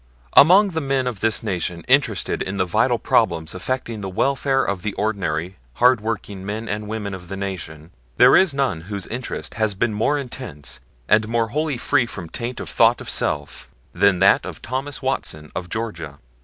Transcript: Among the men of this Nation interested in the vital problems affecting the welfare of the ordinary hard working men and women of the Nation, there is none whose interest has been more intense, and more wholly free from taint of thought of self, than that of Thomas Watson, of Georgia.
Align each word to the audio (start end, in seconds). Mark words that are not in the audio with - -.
Among 0.33 0.69
the 0.71 0.81
men 0.81 1.05
of 1.05 1.19
this 1.19 1.43
Nation 1.43 1.85
interested 1.87 2.41
in 2.41 2.57
the 2.57 2.65
vital 2.65 2.97
problems 2.97 3.53
affecting 3.53 4.01
the 4.01 4.09
welfare 4.09 4.63
of 4.65 4.81
the 4.81 4.93
ordinary 4.95 5.57
hard 5.75 6.01
working 6.01 6.43
men 6.43 6.67
and 6.67 6.87
women 6.87 7.13
of 7.13 7.27
the 7.27 7.37
Nation, 7.37 7.91
there 8.17 8.35
is 8.35 8.51
none 8.51 8.81
whose 8.89 9.05
interest 9.05 9.53
has 9.53 9.75
been 9.75 9.93
more 9.93 10.17
intense, 10.17 10.79
and 11.07 11.27
more 11.27 11.49
wholly 11.49 11.77
free 11.77 12.07
from 12.07 12.29
taint 12.29 12.59
of 12.59 12.67
thought 12.67 12.99
of 12.99 13.11
self, 13.11 13.69
than 13.93 14.17
that 14.17 14.43
of 14.43 14.59
Thomas 14.63 15.03
Watson, 15.03 15.51
of 15.55 15.69
Georgia. 15.69 16.17